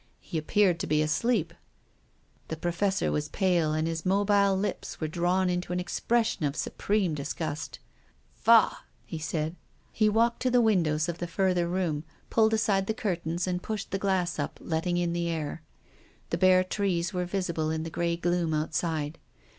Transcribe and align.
Me 0.33 0.39
appeared 0.39 0.79
to 0.79 0.87
be 0.87 1.03
asleep. 1.03 1.53
The 2.47 2.55
Professor 2.57 3.11
was 3.11 3.29
pale, 3.29 3.71
and 3.71 3.87
his 3.87 4.03
mobile 4.03 4.57
lips 4.57 4.99
were 4.99 5.07
drawn 5.07 5.47
into 5.47 5.71
an 5.73 5.79
expression 5.79 6.43
of 6.43 6.55
supreme 6.55 7.13
disgust." 7.13 7.77
P'augh!" 8.47 8.77
he 9.05 9.19
said. 9.19 9.55
He 9.91 10.09
walked 10.09 10.41
to 10.41 10.49
the 10.49 10.59
windows 10.59 11.07
of 11.07 11.19
the 11.19 11.27
further 11.27 11.67
room, 11.67 12.03
pulled 12.31 12.55
aside 12.55 12.87
the 12.87 12.95
curtains 12.95 13.45
and 13.45 13.61
pushed 13.61 13.91
the 13.91 13.99
glass 13.99 14.39
up, 14.39 14.59
letting 14.59 14.97
in 14.97 15.13
the 15.13 15.29
air. 15.29 15.61
The 16.31 16.37
bare 16.39 16.63
trees 16.63 17.13
were 17.13 17.25
visible 17.25 17.69
in 17.69 17.83
the 17.83 17.91
grey 17.91 18.17
gloom 18.17 18.55
outside. 18.55 19.19